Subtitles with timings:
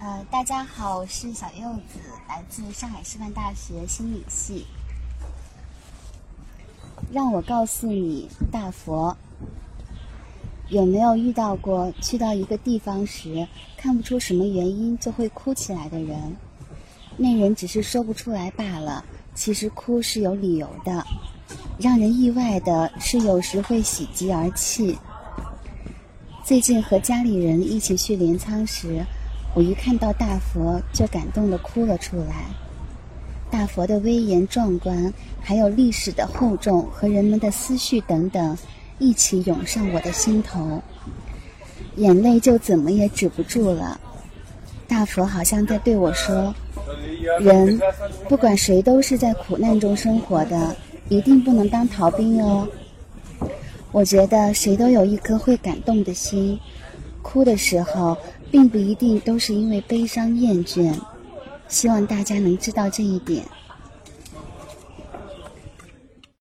[0.00, 1.98] 呃，大家好，我是小柚子，
[2.28, 4.64] 来自上海师范大学心理系。
[7.12, 9.16] 让我告诉你，大佛，
[10.68, 16.36] 有没有遇到过去到一个地方时看不出什么原因就会哭起来的人？
[17.16, 19.04] 那人只是说不出来罢了，
[19.34, 21.04] 其实哭是有理由的。
[21.76, 24.96] 让人意外的是，有时会喜极而泣。
[26.44, 29.04] 最近和家里人一起去镰仓时。
[29.54, 32.46] 我一看到大佛，就感动的哭了出来。
[33.50, 38.56] 大佛的威严壮观，还有历史的厚重和人们的思绪等等，
[38.98, 40.82] 一起涌上我的心头，
[41.96, 43.98] 眼泪就怎么也止不住了。
[44.86, 46.54] 大佛好像在对我说
[47.40, 47.80] ：“人，
[48.28, 50.76] 不管谁都是在苦难中生活的，
[51.08, 52.68] 一定不能当逃兵哦。”
[53.92, 56.60] 我觉得谁都有一颗会感动的心，
[57.28, 58.16] 哭的时候。
[58.50, 60.94] 并不一定都是因为悲伤厌倦，
[61.68, 63.44] 希望大家能知道这一点。